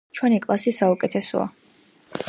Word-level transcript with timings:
ჩვენი 0.19 0.39
კლასი 0.45 0.73
საუკეთესოა 0.79 1.47